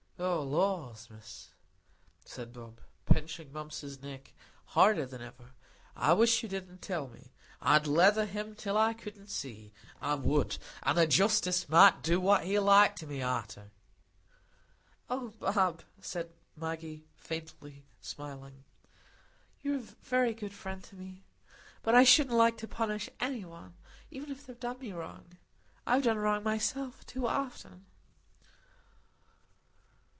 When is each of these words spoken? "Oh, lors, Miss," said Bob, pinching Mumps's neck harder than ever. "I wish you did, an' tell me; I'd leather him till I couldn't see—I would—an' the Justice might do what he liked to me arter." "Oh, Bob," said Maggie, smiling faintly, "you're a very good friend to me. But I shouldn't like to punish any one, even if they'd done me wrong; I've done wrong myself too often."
"Oh, 0.23 0.43
lors, 0.43 1.09
Miss," 1.09 1.49
said 2.23 2.53
Bob, 2.53 2.79
pinching 3.07 3.51
Mumps's 3.51 4.03
neck 4.03 4.33
harder 4.65 5.03
than 5.07 5.19
ever. 5.19 5.53
"I 5.95 6.13
wish 6.13 6.43
you 6.43 6.49
did, 6.49 6.69
an' 6.69 6.77
tell 6.77 7.07
me; 7.07 7.31
I'd 7.59 7.87
leather 7.87 8.27
him 8.27 8.53
till 8.53 8.77
I 8.77 8.93
couldn't 8.93 9.31
see—I 9.31 10.13
would—an' 10.13 10.95
the 10.95 11.07
Justice 11.07 11.67
might 11.69 12.03
do 12.03 12.21
what 12.21 12.45
he 12.45 12.59
liked 12.59 12.99
to 12.99 13.07
me 13.07 13.23
arter." 13.23 13.71
"Oh, 15.09 15.29
Bob," 15.39 15.81
said 16.01 16.31
Maggie, 16.55 17.07
smiling 17.17 17.83
faintly, 18.75 19.07
"you're 19.63 19.77
a 19.77 19.95
very 20.03 20.35
good 20.35 20.53
friend 20.53 20.83
to 20.83 20.95
me. 20.95 21.23
But 21.81 21.95
I 21.95 22.03
shouldn't 22.03 22.37
like 22.37 22.59
to 22.59 22.67
punish 22.67 23.09
any 23.19 23.43
one, 23.43 23.73
even 24.11 24.29
if 24.29 24.45
they'd 24.45 24.59
done 24.59 24.77
me 24.77 24.91
wrong; 24.91 25.39
I've 25.87 26.03
done 26.03 26.17
wrong 26.19 26.43
myself 26.43 27.07
too 27.07 27.25
often." 27.25 27.87